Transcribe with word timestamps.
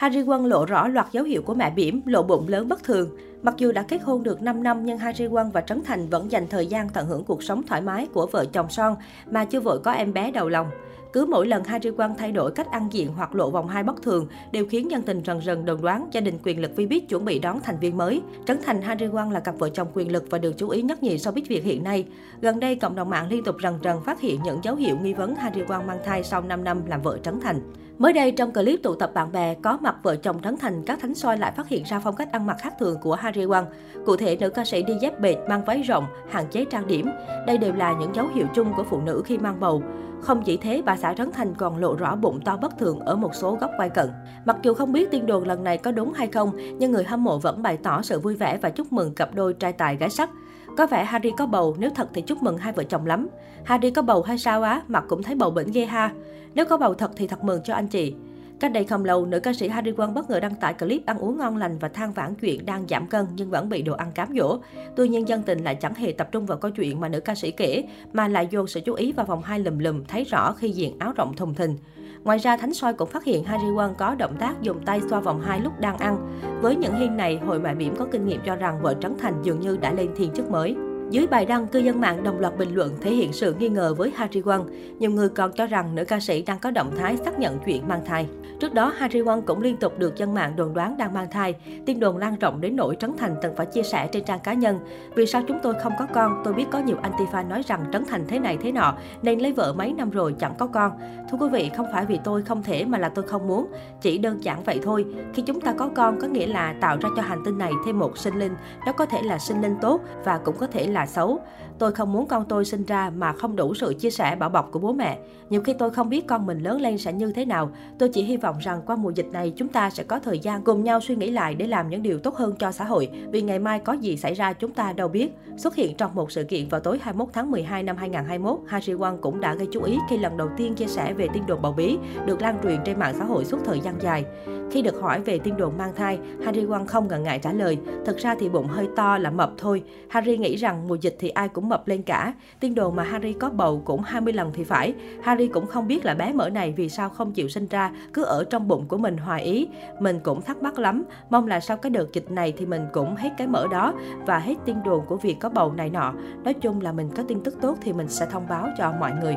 Harry 0.00 0.22
Won 0.22 0.46
lộ 0.46 0.64
rõ 0.66 0.88
loạt 0.88 1.12
dấu 1.12 1.24
hiệu 1.24 1.42
của 1.42 1.54
mẹ 1.54 1.70
bỉm, 1.70 2.02
lộ 2.06 2.22
bụng 2.22 2.48
lớn 2.48 2.68
bất 2.68 2.82
thường. 2.84 3.10
Mặc 3.42 3.54
dù 3.56 3.72
đã 3.72 3.82
kết 3.82 4.02
hôn 4.02 4.22
được 4.22 4.42
5 4.42 4.62
năm 4.62 4.84
nhưng 4.84 4.98
Harry 4.98 5.26
Won 5.26 5.50
và 5.50 5.60
Trấn 5.60 5.82
Thành 5.84 6.08
vẫn 6.08 6.30
dành 6.30 6.46
thời 6.46 6.66
gian 6.66 6.88
tận 6.88 7.06
hưởng 7.06 7.24
cuộc 7.24 7.42
sống 7.42 7.62
thoải 7.66 7.80
mái 7.80 8.06
của 8.14 8.26
vợ 8.26 8.44
chồng 8.52 8.70
son 8.70 8.96
mà 9.30 9.44
chưa 9.44 9.60
vội 9.60 9.78
có 9.78 9.92
em 9.92 10.12
bé 10.12 10.30
đầu 10.30 10.48
lòng. 10.48 10.70
Cứ 11.12 11.26
mỗi 11.26 11.46
lần 11.46 11.64
Harry 11.64 11.90
Won 11.90 12.14
thay 12.18 12.32
đổi 12.32 12.50
cách 12.50 12.70
ăn 12.70 12.88
diện 12.90 13.12
hoặc 13.16 13.34
lộ 13.34 13.50
vòng 13.50 13.68
hai 13.68 13.82
bất 13.82 14.02
thường 14.02 14.26
đều 14.52 14.66
khiến 14.66 14.90
dân 14.90 15.02
tình 15.02 15.22
rần 15.24 15.40
rần 15.40 15.64
đồn 15.64 15.82
đoán 15.82 16.08
gia 16.12 16.20
đình 16.20 16.38
quyền 16.44 16.60
lực 16.60 16.70
Vbiz 16.76 17.00
chuẩn 17.08 17.24
bị 17.24 17.38
đón 17.38 17.60
thành 17.60 17.78
viên 17.78 17.96
mới. 17.96 18.22
Trấn 18.46 18.58
Thành 18.62 18.82
Harry 18.82 19.06
Won 19.06 19.30
là 19.30 19.40
cặp 19.40 19.58
vợ 19.58 19.68
chồng 19.70 19.88
quyền 19.94 20.12
lực 20.12 20.24
và 20.30 20.38
được 20.38 20.52
chú 20.58 20.68
ý 20.68 20.82
nhất 20.82 21.02
nhì 21.02 21.18
sau 21.18 21.32
biết 21.32 21.48
Việt 21.48 21.64
hiện 21.64 21.84
nay. 21.84 22.04
Gần 22.40 22.60
đây, 22.60 22.76
cộng 22.76 22.94
đồng 22.94 23.10
mạng 23.10 23.28
liên 23.28 23.44
tục 23.44 23.56
rần 23.62 23.74
rần 23.84 23.96
phát 24.04 24.20
hiện 24.20 24.40
những 24.44 24.60
dấu 24.62 24.74
hiệu 24.74 24.96
nghi 25.02 25.14
vấn 25.14 25.34
Harry 25.34 25.60
Won 25.62 25.86
mang 25.86 25.98
thai 26.04 26.22
sau 26.22 26.42
5 26.42 26.64
năm 26.64 26.86
làm 26.86 27.02
vợ 27.02 27.18
Trấn 27.22 27.40
Thành. 27.40 27.60
Mới 27.98 28.12
đây, 28.12 28.32
trong 28.32 28.52
clip 28.52 28.82
tụ 28.82 28.94
tập 28.94 29.10
bạn 29.14 29.32
bè, 29.32 29.54
có 29.54 29.78
mặt 29.80 29.96
vợ 30.02 30.16
chồng 30.16 30.42
Trấn 30.42 30.56
Thành, 30.56 30.82
các 30.86 31.00
thánh 31.00 31.14
soi 31.14 31.38
lại 31.38 31.52
phát 31.56 31.68
hiện 31.68 31.84
ra 31.86 32.00
phong 32.00 32.16
cách 32.16 32.32
ăn 32.32 32.46
mặc 32.46 32.56
khác 32.60 32.74
thường 32.80 32.98
của 33.02 33.14
Harry 33.14 33.44
Won. 33.44 33.64
Cụ 34.06 34.16
thể, 34.16 34.36
nữ 34.36 34.50
ca 34.50 34.64
sĩ 34.64 34.82
đi 34.82 34.94
dép 35.00 35.20
bệt, 35.20 35.36
mang 35.48 35.64
váy 35.64 35.82
rộng, 35.82 36.04
hạn 36.28 36.44
chế 36.50 36.64
trang 36.64 36.86
điểm. 36.86 37.10
Đây 37.46 37.58
đều 37.58 37.72
là 37.72 37.94
những 38.00 38.14
dấu 38.14 38.28
hiệu 38.34 38.46
chung 38.54 38.72
của 38.76 38.84
phụ 38.90 39.00
nữ 39.00 39.22
khi 39.24 39.38
mang 39.38 39.60
bầu. 39.60 39.82
Không 40.20 40.42
chỉ 40.42 40.56
thế, 40.56 40.82
bà 40.84 40.96
xã 41.00 41.14
Trấn 41.14 41.32
Thành 41.32 41.54
còn 41.54 41.76
lộ 41.76 41.96
rõ 41.96 42.16
bụng 42.16 42.40
to 42.44 42.56
bất 42.56 42.78
thường 42.78 43.00
ở 43.00 43.16
một 43.16 43.34
số 43.34 43.56
góc 43.60 43.70
quay 43.76 43.90
cận. 43.90 44.10
Mặc 44.44 44.56
dù 44.62 44.74
không 44.74 44.92
biết 44.92 45.10
tin 45.10 45.26
đồn 45.26 45.44
lần 45.44 45.64
này 45.64 45.78
có 45.78 45.92
đúng 45.92 46.12
hay 46.12 46.26
không, 46.26 46.50
nhưng 46.78 46.92
người 46.92 47.04
hâm 47.04 47.24
mộ 47.24 47.38
vẫn 47.38 47.62
bày 47.62 47.76
tỏ 47.76 48.02
sự 48.02 48.20
vui 48.20 48.36
vẻ 48.36 48.58
và 48.62 48.70
chúc 48.70 48.92
mừng 48.92 49.14
cặp 49.14 49.34
đôi 49.34 49.54
trai 49.54 49.72
tài 49.72 49.96
gái 49.96 50.10
sắc. 50.10 50.30
Có 50.76 50.86
vẻ 50.86 51.04
Harry 51.04 51.30
có 51.38 51.46
bầu, 51.46 51.76
nếu 51.78 51.90
thật 51.90 52.08
thì 52.14 52.22
chúc 52.22 52.42
mừng 52.42 52.58
hai 52.58 52.72
vợ 52.72 52.84
chồng 52.84 53.06
lắm. 53.06 53.28
Harry 53.64 53.90
có 53.90 54.02
bầu 54.02 54.22
hay 54.22 54.38
sao 54.38 54.62
á, 54.62 54.82
mặt 54.88 55.04
cũng 55.08 55.22
thấy 55.22 55.34
bầu 55.34 55.50
bỉnh 55.50 55.72
ghê 55.72 55.84
ha. 55.84 56.12
Nếu 56.54 56.64
có 56.64 56.76
bầu 56.76 56.94
thật 56.94 57.10
thì 57.16 57.26
thật 57.26 57.44
mừng 57.44 57.62
cho 57.62 57.74
anh 57.74 57.88
chị. 57.88 58.14
Cách 58.60 58.72
đây 58.72 58.84
không 58.84 59.04
lâu, 59.04 59.26
nữ 59.26 59.40
ca 59.40 59.52
sĩ 59.52 59.68
Harry 59.68 59.90
Won 59.90 60.12
bất 60.12 60.30
ngờ 60.30 60.40
đăng 60.40 60.54
tải 60.54 60.74
clip 60.74 61.06
ăn 61.06 61.18
uống 61.18 61.38
ngon 61.38 61.56
lành 61.56 61.78
và 61.78 61.88
than 61.88 62.12
vãn 62.12 62.34
chuyện 62.34 62.66
đang 62.66 62.84
giảm 62.88 63.06
cân 63.06 63.26
nhưng 63.36 63.50
vẫn 63.50 63.68
bị 63.68 63.82
đồ 63.82 63.94
ăn 63.94 64.12
cám 64.12 64.28
dỗ. 64.38 64.58
Tuy 64.96 65.08
nhiên 65.08 65.28
dân 65.28 65.42
tình 65.42 65.64
lại 65.64 65.74
chẳng 65.74 65.94
hề 65.94 66.12
tập 66.12 66.28
trung 66.32 66.46
vào 66.46 66.58
câu 66.58 66.70
chuyện 66.70 67.00
mà 67.00 67.08
nữ 67.08 67.20
ca 67.20 67.34
sĩ 67.34 67.50
kể, 67.50 67.84
mà 68.12 68.28
lại 68.28 68.48
dồn 68.50 68.66
sự 68.66 68.80
chú 68.80 68.94
ý 68.94 69.12
vào 69.12 69.26
vòng 69.26 69.42
hai 69.42 69.60
lùm 69.60 69.78
lùm 69.78 70.04
thấy 70.04 70.24
rõ 70.24 70.52
khi 70.52 70.70
diện 70.70 70.96
áo 70.98 71.12
rộng 71.16 71.36
thùng 71.36 71.54
thình. 71.54 71.78
Ngoài 72.24 72.38
ra, 72.38 72.56
Thánh 72.56 72.74
soi 72.74 72.92
cũng 72.92 73.08
phát 73.08 73.24
hiện 73.24 73.44
Harry 73.44 73.66
Won 73.66 73.94
có 73.94 74.14
động 74.14 74.36
tác 74.40 74.62
dùng 74.62 74.84
tay 74.84 75.00
xoa 75.10 75.20
vòng 75.20 75.40
hai 75.40 75.60
lúc 75.60 75.72
đang 75.80 75.98
ăn. 75.98 76.40
Với 76.62 76.76
những 76.76 76.94
hiên 76.94 77.16
này, 77.16 77.38
hội 77.46 77.60
mẹ 77.60 77.74
bỉm 77.74 77.96
có 77.96 78.06
kinh 78.12 78.26
nghiệm 78.26 78.40
cho 78.46 78.56
rằng 78.56 78.82
vợ 78.82 78.94
Trấn 79.00 79.18
Thành 79.18 79.42
dường 79.42 79.60
như 79.60 79.76
đã 79.76 79.92
lên 79.92 80.10
thiên 80.16 80.30
chức 80.34 80.50
mới. 80.50 80.76
Dưới 81.10 81.26
bài 81.26 81.46
đăng, 81.46 81.66
cư 81.66 81.78
dân 81.78 82.00
mạng 82.00 82.22
đồng 82.22 82.40
loạt 82.40 82.58
bình 82.58 82.74
luận 82.74 82.96
thể 83.00 83.10
hiện 83.10 83.32
sự 83.32 83.54
nghi 83.58 83.68
ngờ 83.68 83.94
với 83.94 84.12
Harry 84.16 84.40
Won. 84.40 84.64
Nhiều 84.98 85.10
người 85.10 85.28
còn 85.28 85.52
cho 85.52 85.66
rằng 85.66 85.94
nữ 85.94 86.04
ca 86.04 86.20
sĩ 86.20 86.42
đang 86.42 86.58
có 86.58 86.70
động 86.70 86.90
thái 86.96 87.16
xác 87.16 87.38
nhận 87.38 87.58
chuyện 87.66 87.88
mang 87.88 88.04
thai. 88.04 88.28
Trước 88.60 88.74
đó, 88.74 88.92
Harry 88.96 89.20
Won 89.20 89.40
cũng 89.40 89.62
liên 89.62 89.76
tục 89.76 89.98
được 89.98 90.16
dân 90.16 90.34
mạng 90.34 90.56
đồn 90.56 90.74
đoán 90.74 90.96
đang 90.96 91.14
mang 91.14 91.30
thai. 91.30 91.54
Tin 91.86 92.00
đồn 92.00 92.16
lan 92.16 92.38
rộng 92.38 92.60
đến 92.60 92.76
nỗi 92.76 92.96
Trấn 93.00 93.16
Thành 93.18 93.36
từng 93.42 93.56
phải 93.56 93.66
chia 93.66 93.82
sẻ 93.82 94.08
trên 94.12 94.24
trang 94.24 94.40
cá 94.40 94.52
nhân. 94.52 94.78
Vì 95.14 95.26
sao 95.26 95.42
chúng 95.48 95.58
tôi 95.62 95.74
không 95.82 95.92
có 95.98 96.06
con? 96.14 96.42
Tôi 96.44 96.54
biết 96.54 96.64
có 96.70 96.78
nhiều 96.78 96.96
anti-fan 97.02 97.48
nói 97.48 97.62
rằng 97.66 97.84
Trấn 97.92 98.04
Thành 98.04 98.24
thế 98.28 98.38
này 98.38 98.58
thế 98.62 98.72
nọ, 98.72 98.94
nên 99.22 99.38
lấy 99.38 99.52
vợ 99.52 99.72
mấy 99.72 99.92
năm 99.92 100.10
rồi 100.10 100.34
chẳng 100.38 100.54
có 100.58 100.66
con. 100.66 100.92
Thưa 101.30 101.38
quý 101.40 101.48
vị, 101.52 101.70
không 101.76 101.86
phải 101.92 102.06
vì 102.06 102.20
tôi 102.24 102.42
không 102.42 102.62
thể 102.62 102.84
mà 102.84 102.98
là 102.98 103.08
tôi 103.08 103.24
không 103.28 103.48
muốn. 103.48 103.66
Chỉ 104.00 104.18
đơn 104.18 104.44
giản 104.44 104.62
vậy 104.62 104.80
thôi. 104.82 105.04
Khi 105.34 105.42
chúng 105.42 105.60
ta 105.60 105.72
có 105.72 105.90
con 105.94 106.20
có 106.20 106.28
nghĩa 106.28 106.46
là 106.46 106.74
tạo 106.80 106.96
ra 107.00 107.08
cho 107.16 107.22
hành 107.22 107.42
tinh 107.44 107.58
này 107.58 107.72
thêm 107.86 107.98
một 107.98 108.18
sinh 108.18 108.38
linh. 108.38 108.52
Đó 108.86 108.92
có 108.92 109.06
thể 109.06 109.22
là 109.22 109.38
sinh 109.38 109.62
linh 109.62 109.76
tốt 109.80 110.00
và 110.24 110.38
cũng 110.38 110.56
có 110.58 110.66
thể 110.66 110.86
là 110.86 110.99
là 111.00 111.06
xấu. 111.06 111.40
Tôi 111.78 111.92
không 111.92 112.12
muốn 112.12 112.26
con 112.26 112.44
tôi 112.48 112.64
sinh 112.64 112.84
ra 112.84 113.10
mà 113.16 113.32
không 113.32 113.56
đủ 113.56 113.74
sự 113.74 113.94
chia 113.94 114.10
sẻ 114.10 114.36
bảo 114.36 114.48
bọc 114.48 114.68
của 114.72 114.78
bố 114.78 114.92
mẹ. 114.92 115.18
Nhiều 115.50 115.62
khi 115.62 115.72
tôi 115.72 115.90
không 115.90 116.08
biết 116.08 116.26
con 116.26 116.46
mình 116.46 116.62
lớn 116.62 116.80
lên 116.80 116.98
sẽ 116.98 117.12
như 117.12 117.32
thế 117.32 117.44
nào. 117.44 117.70
Tôi 117.98 118.08
chỉ 118.08 118.22
hy 118.22 118.36
vọng 118.36 118.58
rằng 118.58 118.82
qua 118.86 118.96
mùa 118.96 119.10
dịch 119.10 119.26
này 119.32 119.52
chúng 119.56 119.68
ta 119.68 119.90
sẽ 119.90 120.02
có 120.02 120.18
thời 120.18 120.38
gian 120.38 120.62
cùng 120.62 120.84
nhau 120.84 121.00
suy 121.00 121.16
nghĩ 121.16 121.30
lại 121.30 121.54
để 121.54 121.66
làm 121.66 121.90
những 121.90 122.02
điều 122.02 122.18
tốt 122.18 122.36
hơn 122.36 122.54
cho 122.58 122.72
xã 122.72 122.84
hội. 122.84 123.08
Vì 123.32 123.42
ngày 123.42 123.58
mai 123.58 123.78
có 123.78 123.92
gì 123.92 124.16
xảy 124.16 124.34
ra 124.34 124.52
chúng 124.52 124.72
ta 124.72 124.92
đâu 124.92 125.08
biết. 125.08 125.30
Xuất 125.56 125.74
hiện 125.74 125.96
trong 125.96 126.14
một 126.14 126.32
sự 126.32 126.44
kiện 126.44 126.68
vào 126.68 126.80
tối 126.80 126.98
21 127.02 127.28
tháng 127.32 127.50
12 127.50 127.82
năm 127.82 127.96
2021, 127.96 128.58
Harry 128.66 128.92
Won 128.92 129.16
cũng 129.16 129.40
đã 129.40 129.54
gây 129.54 129.68
chú 129.72 129.82
ý 129.82 129.98
khi 130.10 130.18
lần 130.18 130.36
đầu 130.36 130.48
tiên 130.56 130.74
chia 130.74 130.86
sẻ 130.86 131.12
về 131.12 131.28
tin 131.32 131.46
đồn 131.46 131.62
bầu 131.62 131.72
bí 131.72 131.98
được 132.26 132.42
lan 132.42 132.58
truyền 132.62 132.80
trên 132.84 132.98
mạng 132.98 133.14
xã 133.18 133.24
hội 133.24 133.44
suốt 133.44 133.58
thời 133.64 133.80
gian 133.80 133.94
dài. 134.00 134.24
Khi 134.70 134.82
được 134.82 135.00
hỏi 135.00 135.20
về 135.20 135.38
tin 135.38 135.56
đồn 135.56 135.78
mang 135.78 135.94
thai, 135.96 136.18
Harry 136.44 136.64
Won 136.64 136.86
không 136.86 137.08
ngần 137.08 137.22
ngại 137.22 137.38
trả 137.38 137.52
lời, 137.52 137.78
thật 138.06 138.16
ra 138.16 138.34
thì 138.40 138.48
bụng 138.48 138.66
hơi 138.66 138.88
to 138.96 139.18
là 139.18 139.30
mập 139.30 139.52
thôi. 139.58 139.82
Harry 140.08 140.36
nghĩ 140.36 140.56
rằng 140.56 140.88
mùa 140.90 140.96
dịch 141.00 141.16
thì 141.18 141.28
ai 141.28 141.48
cũng 141.48 141.68
mập 141.68 141.88
lên 141.88 142.02
cả. 142.02 142.32
Tin 142.60 142.74
đồn 142.74 142.96
mà 142.96 143.02
Harry 143.02 143.32
có 143.32 143.50
bầu 143.50 143.82
cũng 143.84 144.02
20 144.02 144.32
lần 144.32 144.50
thì 144.54 144.64
phải. 144.64 144.94
Harry 145.22 145.46
cũng 145.48 145.66
không 145.66 145.86
biết 145.86 146.04
là 146.04 146.14
bé 146.14 146.32
mỡ 146.32 146.50
này 146.50 146.72
vì 146.76 146.88
sao 146.88 147.08
không 147.08 147.32
chịu 147.32 147.48
sinh 147.48 147.66
ra, 147.66 147.90
cứ 148.12 148.22
ở 148.22 148.44
trong 148.50 148.68
bụng 148.68 148.86
của 148.88 148.96
mình 148.96 149.16
hoài 149.16 149.42
ý. 149.42 149.68
Mình 150.00 150.20
cũng 150.22 150.42
thắc 150.42 150.62
mắc 150.62 150.78
lắm, 150.78 151.04
mong 151.30 151.46
là 151.46 151.60
sau 151.60 151.76
cái 151.76 151.90
đợt 151.90 152.12
dịch 152.12 152.30
này 152.30 152.52
thì 152.56 152.66
mình 152.66 152.86
cũng 152.92 153.16
hết 153.16 153.30
cái 153.38 153.46
mỡ 153.46 153.66
đó 153.66 153.94
và 154.26 154.38
hết 154.38 154.54
tin 154.64 154.76
đồn 154.84 155.06
của 155.06 155.16
việc 155.16 155.36
có 155.40 155.48
bầu 155.48 155.72
này 155.72 155.90
nọ. 155.90 156.14
Nói 156.44 156.54
chung 156.54 156.80
là 156.80 156.92
mình 156.92 157.10
có 157.16 157.22
tin 157.28 157.42
tức 157.42 157.54
tốt 157.60 157.78
thì 157.82 157.92
mình 157.92 158.08
sẽ 158.08 158.26
thông 158.30 158.46
báo 158.48 158.68
cho 158.78 158.92
mọi 159.00 159.12
người. 159.22 159.36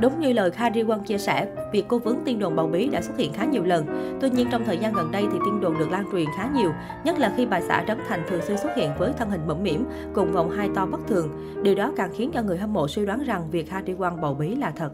Đúng 0.00 0.20
như 0.20 0.32
lời 0.32 0.50
Harry 0.54 0.82
Won 0.82 1.02
chia 1.02 1.18
sẻ, 1.18 1.46
việc 1.72 1.84
cô 1.88 1.98
vướng 1.98 2.18
tin 2.24 2.38
đồn 2.38 2.56
bầu 2.56 2.66
bí 2.66 2.88
đã 2.88 3.02
xuất 3.02 3.16
hiện 3.16 3.32
khá 3.32 3.44
nhiều 3.44 3.64
lần. 3.64 3.86
Tuy 4.20 4.30
nhiên 4.30 4.48
trong 4.50 4.64
thời 4.64 4.78
gian 4.78 4.92
gần 4.92 5.10
đây 5.10 5.22
thì 5.32 5.38
tin 5.44 5.60
đồn 5.60 5.78
được 5.78 5.90
lan 5.90 6.04
truyền 6.12 6.26
khá 6.36 6.48
nhiều, 6.54 6.72
nhất 7.04 7.18
là 7.18 7.32
khi 7.36 7.46
bà 7.46 7.60
xã 7.60 7.84
Trấn 7.88 7.98
Thành 8.08 8.22
thường 8.28 8.42
xuyên 8.42 8.58
xuất 8.58 8.76
hiện 8.76 8.90
với 8.98 9.12
thân 9.18 9.30
hình 9.30 9.46
mẫm 9.46 9.62
mỉm 9.62 9.84
cùng 10.14 10.32
vòng 10.32 10.50
hai 10.50 10.68
to 10.74 10.86
bất 10.86 11.00
thường. 11.08 11.28
Điều 11.62 11.74
đó 11.74 11.92
càng 11.96 12.10
khiến 12.16 12.30
cho 12.34 12.42
người 12.42 12.58
hâm 12.58 12.72
mộ 12.72 12.88
suy 12.88 13.06
đoán 13.06 13.24
rằng 13.24 13.50
việc 13.50 13.70
Harry 13.70 13.94
Won 13.94 14.20
bầu 14.20 14.34
bí 14.34 14.54
là 14.54 14.70
thật. 14.70 14.90